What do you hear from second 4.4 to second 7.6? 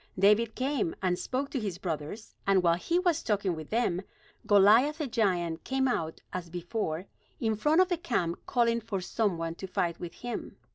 Goliath the giant came out as before in